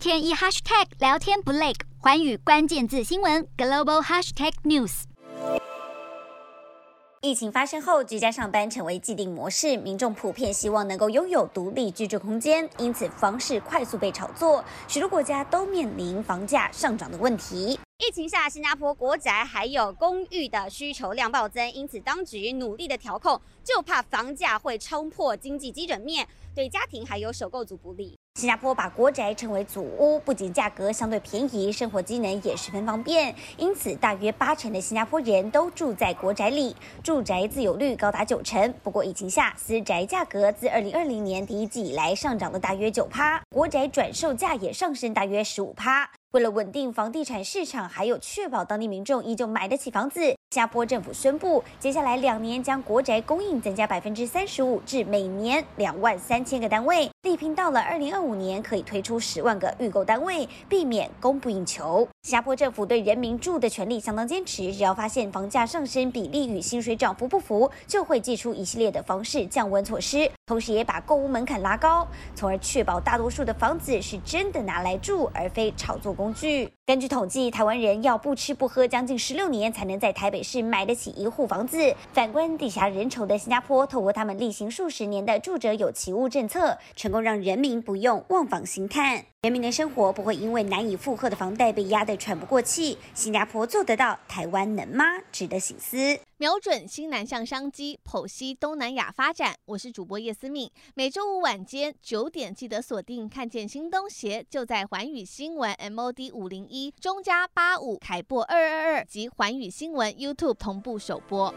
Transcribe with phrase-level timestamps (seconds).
[0.00, 5.02] 天一 hashtag 聊天不累，环宇关键字新闻 global hashtag news。
[7.20, 17.78] 疫情发生后，居家上班成为既定模式，民众普遍希望能够拥有独立居住空间，因此房市快速被炒作，许多国家都面临房价上涨的问题。
[18.00, 28.16] 疫情下，新加坡国宅还有公寓的需求量暴增，因此当局努力的调控，就怕房价会冲破经济基准面，对家庭还有首购族不利。
[28.36, 36.74] 新加坡把国宅称为祖屋，不仅价格相对便宜，生活机能也十分方便，因此大约八成的新加坡人都住在国宅里，
[37.04, 38.72] 住宅自有率高达九成。
[38.82, 46.10] 不过疫情下，私宅价格自二零二零年第一季以来上涨了大约九趴，国宅转售价也上升大约十五趴。
[46.32, 62.06] 为了稳定房地产市场，还有确保当地民众依旧买得起房子，新加坡政府宣布，接下来两年将国宅供应增加百分之三十五，至每年两万三千个单位，力拼到了二零二五年可以推出十万个预购单位，避免供不应求。
[62.22, 76.70] 新加坡政府对人民住的权利相当坚持，只要发现房价上升比例与薪水涨幅不符，就会祭出一系列的房市降温措施，同时也把购屋门槛拉高，从而确保大多数的房子是真的拿来住，而非炒作工具。
[76.84, 81.94] 根据统计，台湾人要不吃不喝将近十六年才能在台北市买得起一户房子。
[82.12, 92.98] 反观地狭人稠的新加坡，透过他们例行数十年的住者有其屋政策，成功让人民不用望房兴叹，人民的生活不会因为难以负荷的房贷被压得喘不过气。
[93.14, 95.02] 新加坡做得到，台湾能吗？
[95.32, 96.20] 值得省思。
[96.36, 99.56] 瞄准新南向商机，剖析东南亚发展。
[99.64, 103.26] 我是主播叶思敏，每周五晚间九点记得锁定。
[103.26, 111.54] 看见新东协就在寰宇新闻 MOD 五零一中加八五凯播二二二及寰宇新闻 YouTube 同步首播。